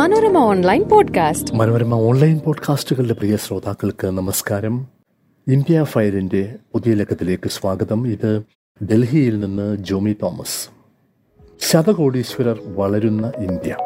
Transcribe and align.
Manorama 0.00 0.38
online 0.38 0.82
podcast. 0.82 1.54
Manorama 1.54 1.94
online 1.94 2.38
പോഡ്കാസ്റ്റുകളുടെ 2.38 3.14
പ്രിയ 3.14 3.36
ശ്രോതാക്കൾക്ക് 3.36 4.06
നമസ്കാരം. 4.06 4.86
ഇന്ത്യ 5.48 5.84
ഫയലിന്റെ 5.84 6.54
പുതിയ 6.72 6.94
ലക്കത്തിലേക്ക് 6.94 7.50
സ്വാഗതം. 7.50 8.08
ഇത് 8.08 8.42
ഡൽഹിയിൽ 8.92 9.40
നിന്ന് 9.40 9.76
ജോമി 9.76 10.16
തോമസ്. 10.22 10.70
ശതകോടീശ്വരർ 11.60 12.60
വളരുന്ന 12.66 13.32
ഇന്ത്യ. 13.36 13.76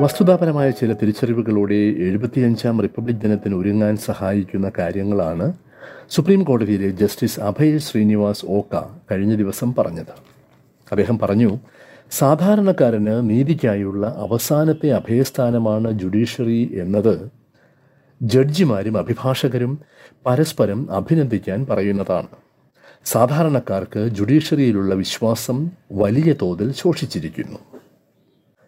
വസ്തുതാപരമായ 0.00 0.70
ചില 0.70 0.92
തിരിച്ചറിവുകളോടെ 0.92 1.74
എഴുപത്തിയഞ്ചാം 1.74 2.80
റിപ്പബ്ലിക് 2.80 3.16
ദിനത്തിന് 3.16 3.54
ഒരുങ്ങാൻ 3.54 3.96
സഹായിക്കുന്ന 3.96 4.70
കാര്യങ്ങളാണ് 4.78 5.52
സുപ്രീം 6.10 6.44
കോടതിയിലെ 6.44 6.88
ജസ്റ്റിസ് 6.88 7.40
അഭയ് 7.40 7.78
ശ്രീനിവാസ് 7.78 8.46
ഓക്ക 8.48 8.82
കഴിഞ്ഞ 9.10 9.34
ദിവസം 9.34 9.74
പറഞ്ഞത്. 9.74 10.40
അദ്ദേഹം 10.90 11.18
പറഞ്ഞു 11.18 11.58
സാധാരണക്കാരന് 12.10 13.30
നീതിക്കായുള്ള 13.30 14.14
അവസാനത്തെ 14.18 14.90
അഭയസ്ഥാനമാണ് 14.90 15.90
ജുഡീഷ്യറി 15.90 16.78
എന്നത് 16.80 17.30
ജഡ്ജിമാരും 18.22 18.98
അഭിഭാഷകരും 18.98 19.80
പരസ്പരം 20.26 20.92
അഭിനന്ദിക്കാൻ 20.92 21.66
പറയുന്നതാണ്. 21.70 22.26
സാധാരണക്കാർക്ക് 23.04 24.08
ജുഡീഷ്യറിയിലുള്ള 24.08 24.94
വിശ്വാസം 24.94 25.70
വലിയ 25.92 26.34
തോതിൽ 26.42 26.72
ശോഷിച്ചിരിക്കുന്നു. 26.72 27.58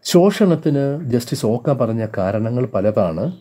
ശോഷണത്തിന് 0.04 1.10
ജസ്റ്റിസ് 1.10 1.46
ഓക്ക 1.46 1.72
പറഞ്ഞ 1.72 2.06
കാരണങ്ങൾ 2.18 2.66
പലതാണ്. 2.66 3.32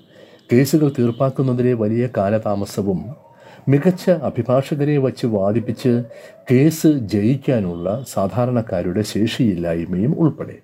കേസുകൾ 0.53 0.91
തീർപ്പാക്കുന്നതിലെ 0.99 1.73
വലിയ 1.73 2.09
കാലതാമസവും 2.17 3.30
മികച്ച 3.69 4.09
അഭിഭാഷകരെ 4.09 4.97
വച്ച് 4.97 5.25
വാദിപ്പിച്ച് 5.27 6.03
കേസ് 6.51 6.87
ജയിക്കാനുള്ള 6.87 8.03
സാധാരണക്കാരുടെ 8.07 9.01
ശേഷിയില്ലായ്മയും 9.01 10.15
ഉൾപ്പെടെ. 10.19 10.57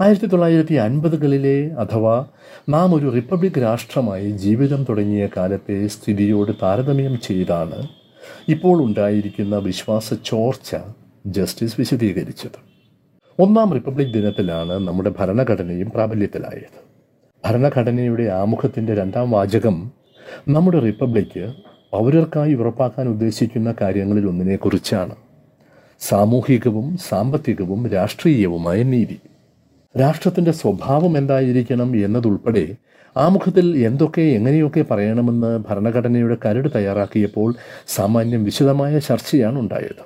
ആയിരത്തി 0.00 0.26
തൊള്ളായിരത്തി 0.26 0.74
അൻപതുകളിലെ 0.74 1.70
അഥവാ 1.78 2.26
നാം 2.68 2.94
ഒരു 2.94 3.08
റിപ്പബ്ലിക് 3.08 3.62
രാഷ്ട്രമായി 3.62 4.30
ജീവിതം 4.30 4.86
തുടങ്ങിയ 4.88 5.28
കാലത്തെ 5.36 5.86
സ്ഥിതിയോട് 5.86 6.52
താരതമ്യം 6.62 7.20
ചെയ്താണ് 7.20 7.88
ഇപ്പോൾ 8.48 8.84
ഉണ്ടായിരിക്കുന്ന 8.84 9.56
വിശ്വാസ 9.56 10.14
ചോർച്ച 10.14 10.76
ജസ്റ്റിസ് 11.26 11.76
വിശദീകരിച്ചത്. 11.78 12.58
ഒന്നാം 13.38 13.72
റിപ്പബ്ലിക് 13.72 14.14
ദിനത്തിലാണ് 14.14 14.72
നമ്മുടെ 14.72 15.12
ഭരണഘടനയും 15.18 15.90
പ്രാബല്യത്തിലായത്. 15.90 16.90
ഭരണഘടനയുടെ 17.44 18.22
ആമുഖത്തിന്റെ 18.22 18.94
രണ്ടാം 18.94 19.30
വാചകം 19.30 19.90
നമ്മുടെ 20.48 20.78
റിപ്പബ്ലിക്ക് 20.78 21.52
പൗരർക്കായി 21.92 22.54
ഉറപ്പാക്കാൻ 22.54 23.08
ഉദ്ദേശിക്കുന്ന 23.08 23.74
കാര്യങ്ങളിൽ 23.80 24.28
ഒന്നിനെക്കുറിച്ചാണ്. 24.28 25.14
സാമൂഹികവും 26.00 26.96
സാമ്പത്തികവും 27.08 27.88
രാഷ്ട്രീയവുമായ 27.88 28.82
നീതി. 28.82 29.20
രാഷ്ട്രത്തിന്റെ 30.00 30.50
സ്വഭാവം 30.50 31.16
എന്തായിരിക്കണം 31.16 31.96
എന്നതുൾപ്പെടെ 31.96 32.76
ആമുഖത്തിൽ 33.16 33.76
എന്തൊക്കെ 33.76 34.20
എങ്ങനെയൊക്കെ 34.20 34.82
പറയണമെന്ന് 34.90 35.58
ഭരണഘടനയുടെ 35.68 36.36
കരട് 36.44 36.68
തയ്യാറാക്കിയപ്പോൾ 36.74 37.54
സാമാന്യം 37.88 38.44
വിശദമായ 38.44 38.98
ചർച്ചയാണ് 38.98 39.58
ഉണ്ടായത്. 39.58 40.02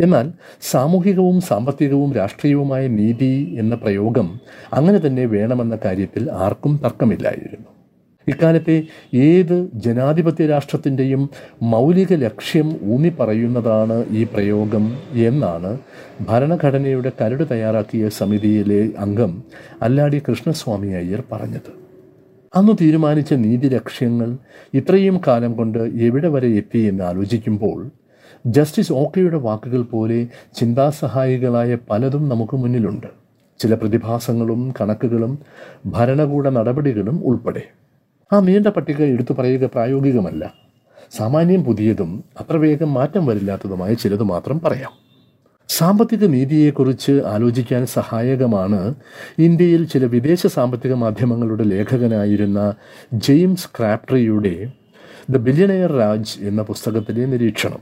എന്നാൽ 0.00 0.32
സാമൂഹികവും 0.60 1.40
സാമ്പത്തികവും 1.40 2.12
രാഷ്ട്രീയവുമായ 2.12 2.86
നീതി 2.88 3.56
എന്ന 3.58 3.74
പ്രയോഗം 3.74 4.40
അങ്ങനെ 4.72 5.06
തന്നെ 5.06 5.26
വേണമെന്ന 5.26 5.78
കാര്യത്തിൽ 5.84 6.30
ആർക്കും 6.30 6.80
തർക്കമില്ലായിരുന്നു. 6.84 7.75
ഇക്കാലത്തെ 8.26 8.82
ഏത് 9.14 9.70
ജനാധിപത്യ 9.74 10.46
രാഷ്ട്രത്തിന്റെയും 10.46 11.28
മൗലിക 11.62 12.14
ലക്ഷ്യം 12.14 12.68
ഊന്നി 12.82 13.12
പറയുന്നതാണ് 13.20 14.04
ഈ 14.10 14.24
പ്രയോഗം 14.24 14.84
എന്നാണ് 15.14 15.78
ഭരണഘടനയുടെ 16.28 17.12
കരട് 17.20 17.44
തയ്യാറാക്കിയ 17.50 18.08
സമിതിയിലെ 18.08 18.90
അംഗം 18.98 19.42
അല്ലാടി 19.82 20.22
കൃഷ്ണസ്വാമി 20.28 20.86
അയ്യർ 20.86 21.22
പറഞ്ഞത്. 21.32 21.70
അന്ന് 22.54 22.72
തീരുമാനിച്ച 22.80 23.32
നീതി 23.34 23.68
ലക്ഷ്യങ്ങൾ 23.68 24.36
ഇത്രയും 24.74 25.20
കാലം 25.26 25.56
കൊണ്ട് 25.56 25.78
എവിടെ 25.78 26.28
വരെ 26.28 26.48
എത്തി 26.48 26.78
എന്ന് 26.78 27.04
ആലോചിക്കുമ്പോൾ 27.04 27.90
ജസ്റ്റിസ് 28.46 28.92
ഓക്കെയുടെ 28.92 29.36
വാക്കുകൾ 29.36 29.82
പോലെ 29.82 30.26
ചിന്താസഹായികളായ 30.56 31.78
പലതും 31.90 32.28
നമുക്ക് 32.28 32.56
മുന്നിലുണ്ട്. 32.56 33.06
ചില 33.60 33.74
പ്രതിഭാസങ്ങളും 33.74 34.74
കണക്കുകളും 34.80 35.38
ഭരണകൂട 35.86 36.48
നടപടികളും 36.48 37.20
ഉൾപ്പെടെ. 37.24 37.64
ആ 38.32 38.40
നീണ്ട 38.40 38.66
പട്ടിക 38.66 39.02
എടുത്തു 39.02 39.34
പറയുക 39.34 39.64
പ്രായോഗികമല്ല. 39.64 40.54
സാമാന്യം 41.16 41.64
പുതിയതും 41.64 42.24
അത്ര 42.40 42.56
വേഗം 42.56 42.94
മാറ്റം 42.94 43.26
വരില്ലാത്തതുമായ 43.26 43.94
ചിലത് 43.94 44.22
മാത്രം 44.22 44.60
പറയാം. 44.60 44.90
സാമ്പത്തിക 45.68 46.24
നീതിയെക്കുറിച്ച് 46.24 47.22
ആലോചിക്കാൻ 47.26 47.86
സഹായകമാണ് 47.86 48.94
ഇന്ത്യയിൽ 49.38 49.86
ചില 49.86 50.04
വിദേശ 50.04 50.46
സാമ്പത്തിക 50.46 50.92
മാധ്യമങ്ങളുടെ 50.92 51.64
ലേഖകനായിരുന്ന 51.64 52.74
ജെയിംസ് 53.12 53.68
ക്രാപ്ട്രിയുടെ 53.78 54.72
ദ 55.30 55.36
ബില്യണയർ 55.36 55.92
രാജ് 55.92 56.40
എന്ന 56.40 56.62
പുസ്തകത്തിലെ 56.62 57.24
നിരീക്ഷണം. 57.24 57.80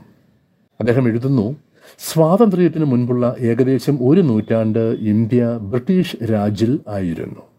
അദ്ദേഹം 0.79 1.07
എഴുതുന്നു 1.07 1.55
സ്വാതന്ത്ര്യത്തിന് 1.99 2.85
മുൻപുള്ള 2.85 3.35
ഏകദേശം 3.39 4.09
ഒരു 4.09 4.21
നൂറ്റാണ്ട് 4.21 4.79
ഇന്ത്യ 4.79 5.59
ബ്രിട്ടീഷ് 5.61 6.31
രാജിൽ 6.31 6.79
ആയിരുന്നു. 6.89 7.54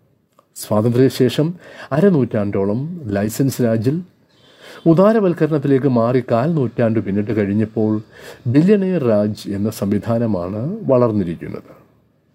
സ്വാതന്ത്ര്യശേഷം 0.57 1.55
അരനൂറ്റാണ്ടോളം 1.93 3.01
ലൈസൻസ് 3.05 3.63
രാജിൽ 3.63 4.03
ഉദാരവൽക്കരണത്തിലേക്ക് 4.87 5.89
മാറി 5.89 6.23
കാൽ 6.31 6.55
നൂറ്റാണ്ട് 6.55 7.01
പിന്നിട്ട് 7.01 7.37
കഴിഞ്ഞപ്പോൾ 7.37 8.01
ബില്യണയർ 8.47 9.03
രാജ് 9.05 9.51
എന്ന 9.51 9.71
സംവിധാനമാണ് 9.71 10.77
വളർന്നിരിക്കുന്നത്. 10.83 11.73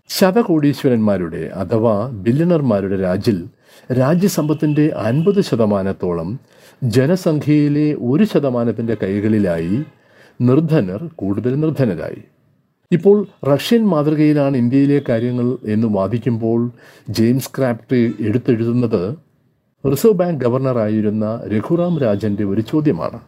ശതകോടീശ്വരന്മാരുടെ 0.10 1.52
അഥവാ 1.54 2.10
ബില്യണർമാരുടെ 2.10 3.02
രാജിൽ 3.02 3.48
രാജ്യസമ്പത്തിന്റെ 4.00 4.92
അൻപത് 4.98 5.42
ശതമാനത്തോളം 5.42 6.40
ജനസംഖ്യയിലെ 6.84 7.96
ഒരു 8.02 8.24
ശതമാനത്തിന്റെ 8.24 8.98
കൈകളിലായി 9.04 9.78
നിർധനർ 10.42 11.10
കൂടുതൽ 11.16 11.60
നിർധനരായി. 11.60 12.22
ഇപ്പോൾ 12.92 13.28
റഷ്യൻ 13.46 13.86
മാതൃകയിലാണ് 13.88 14.58
ഇന്ത്യയിലെ 14.58 15.02
കാര്യങ്ങൾ 15.10 15.58
എന്ന് 15.66 15.88
വാദിക്കുമ്പോൾ 15.88 16.72
ജെയിംസ് 17.10 17.50
ക്രാപ്റ്റ് 17.58 18.12
എടുത്തെഴുതുന്നത് 18.20 19.16
റിസർവ് 19.92 20.14
ബാങ്ക് 20.14 20.42
ഗവർണറായിരുന്ന 20.42 21.42
രഘുറാം 21.48 22.00
രാജന്റെ 22.00 22.44
ഒരു 22.44 22.62
ചോദ്യമാണ്. 22.62 23.20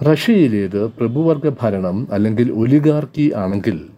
റഷ്യയിലേത് 0.00 0.86
പ്രഭുവർഗ 0.86 1.48
ഭരണം 1.62 2.08
അല്ലെങ്കിൽ 2.12 2.52
ഒലിഗാർക്കി 2.52 3.32
ആണെങ്കിൽ 3.36 3.88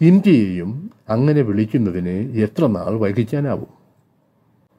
ഇന്ത്യയെയും 0.00 0.90
അങ്ങനെ 1.08 1.42
വിളിക്കുന്നതിനെ 1.42 2.18
എത്ര 2.20 2.66
നാൾ 2.66 2.92
വൈകിക്കാനാവും? 2.98 3.72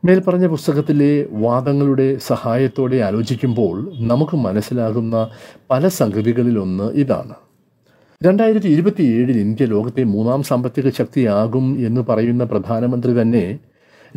മേൽപ്പറഞ്ഞ 0.05 0.47
പുസ്തകത്തിലെ 0.47 1.27
വാദങ്ങളുടെ 1.31 2.17
സഹായത്തോടെ 2.27 2.97
ആലോചിക്കുമ്പോൾ 2.97 3.91
നമുക്ക് 3.95 4.37
മനസ്സിലാകുന്ന 4.37 5.29
പല 5.71 5.87
സംഗതികളിലൊന്ന് 5.87 6.93
ഇതാണ്. 6.93 7.46
രണ്ടായിരത്തി 8.23 8.67
ഇരുപത്തിയേഴിൽ 8.67 9.37
ഇന്ത്യ 9.37 9.65
ലോകത്തെ 9.65 10.03
മൂന്നാം 10.03 10.43
സാമ്പത്തിക 10.43 10.89
ശക്തിയാകും 10.89 11.85
എന്ന് 11.85 12.01
പറയുന്ന 12.01 12.43
പ്രധാനമന്ത്രി 12.43 13.21
തന്നെ 13.21 13.59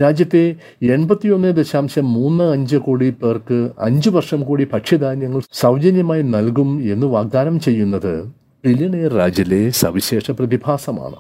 രാജ്യത്തെ 0.01 0.57
എൺപത്തിയൊന്ന് 0.83 1.57
ദശാംശം 1.57 2.13
മൂന്ന് 2.13 2.45
അഞ്ച് 2.45 2.77
കോടി 2.77 3.11
പേർക്ക് 3.11 3.71
അഞ്ചു 3.79 4.11
വർഷം 4.11 4.41
കൂടി 4.41 4.69
ഭക്ഷ്യധാന്യങ്ങൾ 4.73 5.41
സൗജന്യമായി 5.53 6.23
നൽകും 6.23 6.93
എന്ന് 6.93 7.07
വാഗ്ദാനം 7.07 7.61
ചെയ്യുന്നത് 7.61 8.25
ബില്യണയർ 8.65 9.13
രാജിലെ 9.13 9.71
സവിശേഷ 9.71 10.31
പ്രതിഭാസമാണ്. 10.31 11.17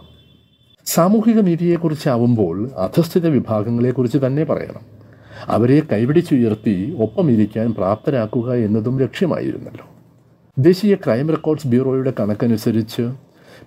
സാമൂഹിക 0.86 1.40
നീതിയെക്കുറിച്ചാവുമ്പോൾ 1.40 2.70
അധസ്ഥിത 2.76 3.26
വിഭാഗങ്ങളെക്കുറിച്ച് 3.26 4.18
തന്നെ 4.26 4.44
പറയണം. 4.44 4.82
അവരെ 5.48 5.82
കൈപിടിച്ചുയർത്തി 5.92 6.94
ഒപ്പമിരിക്കാൻ 6.98 7.74
പ്രാപ്തരാക്കുക 7.74 8.54
എന്നതും 8.54 8.98
ലക്ഷ്യമായിരുന്നല്ലോ. 8.98 9.86
ദേശീയ 10.60 10.94
ക്രൈം 10.94 11.28
റെക്കോർഡ്സ് 11.28 11.66
ബ്യൂറോയുടെ 11.66 12.12
കണക്കനുസരിച്ച് 12.20 13.02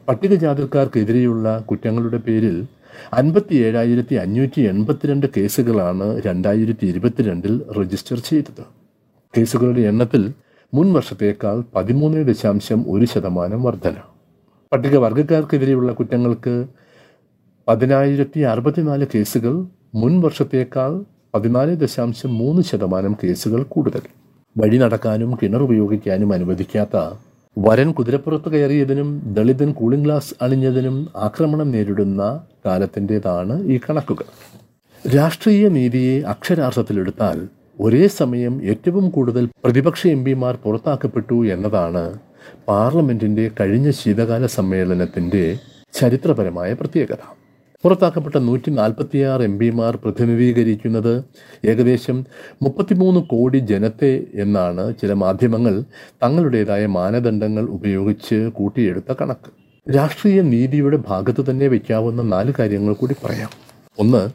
പട്ടികജാതിക്കാർക്കെതിരെയുള്ള 0.07 1.59
കുറ്റങ്ങളുടെ 1.59 2.17
പേരിൽ 2.17 2.67
അൻപത്തി 3.13 3.55
ഏഴായിരത്തി 3.55 4.15
അഞ്ഞൂറ്റി 4.15 4.61
എൺപത്തിരണ്ട് 4.61 5.27
കേസുകളാണ് 5.37 6.21
രണ്ടായിരത്തി 6.25 6.85
ഇരുപത്തിരണ്ടിൽ 6.85 7.61
രജിസ്റ്റർ 7.79 8.19
ചെയ്തത്. 8.19 8.63
കേസുകളുടെ 9.37 9.81
എണ്ണത്തിൽ 9.81 10.33
മുൻ 10.73 10.93
വർഷത്തേക്കാൾ 10.93 11.63
പതിമൂന്ന് 11.75 12.27
ദശാംശം 12.27 12.85
ഒരു 12.87 13.05
ശതമാനം 13.05 13.63
വർധന. 13.63 13.95
പട്ടികവർഗക്കാർക്കെതിരെയുള്ള 14.73 15.91
കുറ്റങ്ങൾക്ക് 15.91 16.65
പതിനായിരത്തി 17.67 18.39
അറുപത്തിനാല് 18.39 19.07
കേസുകൾ 19.15 19.65
മുൻ 19.95 20.21
വർഷത്തേക്കാൾ 20.21 21.03
പതിനാല് 21.35 21.75
ദശാംശം 21.75 22.37
മൂന്ന് 22.37 22.61
ശതമാനം 22.61 23.15
കേസുകൾ 23.23 23.63
കൂടുതൽ. 23.63 24.01
വഴി 24.55 24.77
നടക്കാനും 24.77 25.37
കിണർ 25.41 25.61
ഉപയോഗിക്കാനും 25.61 26.33
അനുവദിക്കാത്ത 26.33 26.97
വരൻ 27.57 27.89
കുതിരപ്പുറത്ത് 27.91 28.49
കയറിയതിനും 28.49 29.09
ദളിതൻ 29.33 29.69
കൂളിംഗ് 29.71 30.05
ഗ്ലാസ് 30.05 30.35
അണിഞ്ഞതിനും 30.41 30.95
ആക്രമണം 31.15 31.71
നേരിടുന്ന 31.71 32.21
കാലത്തിന്റെതാണ് 32.65 33.55
ഈ 33.73 33.77
കണക്കുകൾ. 33.77 34.27
രാഷ്ട്രീയ 35.05 35.67
നീതിയെ 35.67 36.15
അക്ഷരാർത്ഥത്തിലെടുത്താൽ 36.33 37.39
ഒരേ 37.79 38.07
സമയം 38.07 38.53
ഏറ്റവും 38.63 39.05
കൂടുതൽ 39.09 39.45
പ്രതിപക്ഷ 39.63 40.01
എം 40.07 40.21
പിമാർ 40.25 40.55
പുറത്താക്കപ്പെട്ടു 40.63 41.37
എന്നതാണ് 41.45 42.03
പാർലമെന്റിന്റെ 42.67 43.51
കഴിഞ്ഞ 43.59 43.89
ശീതകാല 43.91 44.45
സമ്മേളനത്തിന്റെ 44.57 45.45
ചരിത്രപരമായ 45.93 46.73
പ്രത്യേകത. 46.73 47.23
പുറത്താക്കപ്പെട്ട 47.83 48.37
നൂറ്റി 48.37 48.69
നാൽപ്പത്തിയാറ് 48.69 49.41
എം 49.41 49.57
പിമാർ 49.57 49.95
പ്രതിനിധീകരിക്കുന്നത് 49.95 51.23
ഏകദേശം 51.65 52.25
മുപ്പത്തിമൂന്ന് 52.61 53.19
കോടി 53.19 53.57
ജനത്തെ 53.57 54.23
എന്നാണ് 54.35 54.95
ചില 55.01 55.13
മാധ്യമങ്ങൾ 55.13 55.83
തങ്ങളുടേതായ 56.23 56.85
മാനദണ്ഡങ്ങൾ 56.85 57.63
ഉപയോഗിച്ച് 57.63 58.35
കൂട്ടിയെടുത്ത 58.35 59.13
കണക്ക്. 59.21 59.49
രാഷ്ട്രീയ 59.95 60.41
നീതിയുടെ 60.41 60.97
ഭാഗത്ത് 61.07 61.45
തന്നെ 61.49 61.67
വയ്ക്കാവുന്ന 61.67 62.21
നാല് 62.21 62.53
കാര്യങ്ങൾ 62.59 62.93
കൂടി 62.93 63.15
പറയാം. 63.25 63.49
ഒന്ന് 63.99 64.29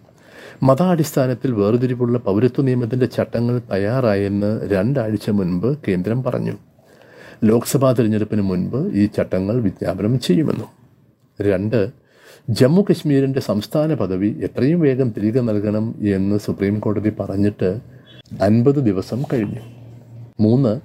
മതാടിസ്ഥാനത്തിൽ 0.64 1.52
വേർതിരിവുള്ള 1.52 2.18
പൗരത്വ 2.18 2.62
നിയമത്തിന്റെ 2.62 3.06
ചട്ടങ്ങൾ 3.06 3.60
തയ്യാറായെന്ന് 3.72 4.70
രണ്ടാഴ്ച 4.70 5.30
മുൻപ് 5.30 5.78
കേന്ദ്രം 5.88 6.22
പറഞ്ഞു. 6.22 6.52
ലോക്സഭാ 7.44 7.92
തിരഞ്ഞെടുപ്പിന് 7.92 8.42
മുൻപ് 8.42 8.92
ഈ 8.94 9.06
ചട്ടങ്ങൾ 9.06 9.60
വിജ്ഞാപനം 9.60 10.18
ചെയ്യുമെന്നും. 10.18 10.70
രണ്ട് 11.40 11.90
ജമ്മു 12.50 12.84
കശ്മീരിന്റെ 12.90 13.40
സംസ്ഥാന 13.40 13.94
പദവി 13.94 14.36
എത്രയും 14.42 14.80
വേഗം 14.80 15.12
തിരികെ 15.16 15.40
നൽകണം 15.40 15.94
എന്ന് 16.00 16.38
സുപ്രീം 16.38 16.78
കോടതി 16.78 17.12
പറഞ്ഞിട്ട് 17.20 17.80
അൻപത് 18.40 18.74
ദിവസം 18.74 19.22
കഴിഞ്ഞു. 19.32 19.60
മൂന്ന് 20.40 20.80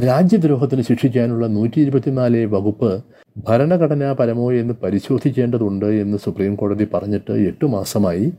രാജ്യദ്രോഹത്തിന് 0.00 0.82
ശിക്ഷിക്കാനുള്ള 0.82 1.46
നൂറ്റി 1.46 1.80
ഇരുപത്തിനാല് 1.80 2.46
വകുപ്പ് 2.46 3.04
ഭരണഘടനാപരമോ 3.48 4.52
എന്ന് 4.52 4.74
പരിശോധിക്കേണ്ടതുണ്ട് 4.82 5.86
എന്ന് 5.86 6.18
സുപ്രീം 6.18 6.54
കോടതി 6.54 6.88
പറഞ്ഞിട്ട് 6.94 7.32
എട്ട് 7.32 7.66
മാസമായി 7.66 8.32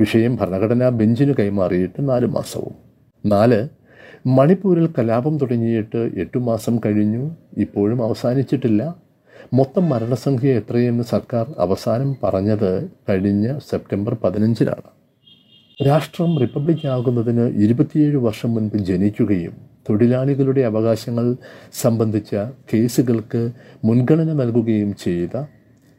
വിഷയം 0.00 0.36
ഭരണഘടനാ 0.36 0.88
ബെഞ്ചിന് 0.88 1.34
കൈമാറിയിട്ട് 1.38 2.08
നാല് 2.08 2.26
മാസവും. 2.26 2.74
നാല് 3.26 3.68
മണിപ്പൂരിൽ 4.26 4.88
കലാപം 4.98 5.38
തുടങ്ങിയിട്ട് 5.38 6.10
എട്ടു 6.16 6.38
മാസം 6.38 6.80
കഴിഞ്ഞു. 6.86 7.30
ഇപ്പോഴും 7.56 8.04
അവസാനിച്ചിട്ടില്ല. 8.04 9.01
മൊത്തം 9.52 9.88
മരണസംഖ്യ 9.88 10.52
എത്രയെന്ന് 10.52 11.04
സർക്കാർ 11.04 11.46
അവസാനം 11.58 12.16
പറഞ്ഞത് 12.22 12.90
കഴിഞ്ഞ 13.08 13.58
സെപ്റ്റംബർ 13.58 14.14
പതിനഞ്ചിനാണ് 14.14 14.90
രാഷ്ട്രം 15.86 16.38
റിപ്പബ്ലിക് 16.38 16.86
ആകുന്നതിന് 16.86 17.62
ഇരുപത്തിയേഴ് 17.64 18.16
വർഷം 18.16 18.54
മുൻപ് 18.54 18.76
ജനിക്കുകയും 18.76 19.54
തൊഴിലാളികളുടെ 19.90 20.62
അവകാശങ്ങൾ 20.62 21.36
സംബന്ധിച്ച 21.72 22.34
കേസുകൾക്ക് 22.74 23.52
മുൻഗണന 23.84 24.32
നൽകുകയും 24.32 24.94
ചെയ്ത 24.94 25.44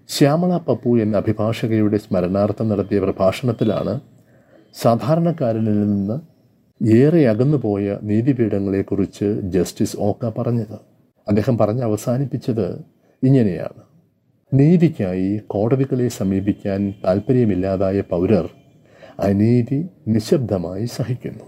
ശ്യാമള 0.09 0.57
പപ്പു 0.57 0.99
എന്ന 0.99 1.17
അഭിഭാഷകയുടെ 1.17 1.97
സ്മരണാർത്ഥം 1.97 2.69
നടത്തിയ 2.69 2.99
പ്രഭാഷണത്തിലാണ് 2.99 3.99
സാധാരണക്കാരിൽ 4.75 5.63
നിന്ന് 5.63 6.19
ഏറെ 6.81 7.27
അകന്നുപോയ 7.27 7.97
നീതിപീഠങ്ങളെക്കുറിച്ച് 8.01 9.41
ജസ്റ്റിസ് 9.43 9.97
ഓക്ക 9.99 10.31
പറഞ്ഞത്. 10.37 10.77
അദ്ദേഹം 11.27 11.57
പറഞ്ഞ് 11.57 11.83
അവസാനിപ്പിച്ചത് 11.83 12.67
ഇങ്ങനെയാണ്. 13.23 13.83
നീതിക്കായി 14.53 15.41
കോടതികളെ 15.47 16.07
സമീപിക്കാൻ 16.07 16.93
താല്പര്യമില്ലാതായ 17.05 18.01
പൗരർ 18.01 18.49
അനീതി 19.19 19.89
നിശബ്ദമായി 20.07 20.85
സഹിക്കുന്നു. 20.85 21.43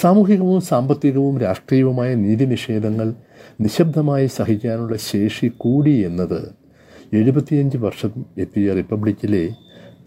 സാമൂഹികവും 0.00 0.60
സാമ്പത്തികവും 0.60 1.38
രാഷ്ട്രീയവുമായ 1.38 2.14
നീതി 2.14 2.44
നിഷേധങ്ങൾ 2.44 3.14
നിശബ്ദമായി 3.60 4.26
സഹിക്കാനുള്ള 4.26 4.96
ശേഷി 4.96 5.46
കൂടി 5.46 5.90
എന്നത് 5.90 6.52
എഴുപത്തിയഞ്ച് 7.12 7.78
വർഷം 7.78 8.24
എത്തിയ 8.38 8.72
റിപ്പബ്ലിക്കിലെ 8.72 9.48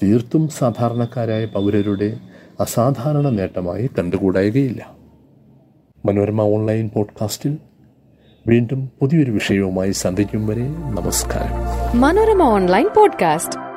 തീർത്തും 0.03 0.47
സാധാരണക്കാരായ 0.47 1.45
പൗരരുടെ 1.45 2.17
അസാധാരണ 2.59 3.29
നേട്ടമായി 3.29 3.89
കണ്ടുകൂടായുകയില്ല. 3.99 4.95
മനോരമ 6.05 6.41
ഓൺലൈൻ 6.41 6.89
പോഡ്കാസ്റ്റിൽ 6.89 7.57
വീണ്ടും 8.47 8.89
പുതിയൊരു 9.01 9.31
വിഷയവുമായി 9.31 9.91
സന്ധിക്കും 9.91 10.47
വരെ 10.47 10.67
നമസ്കാരം. 10.67 11.99
Manorama 12.01 12.43
online 12.43 12.87
podcast. 12.95 13.74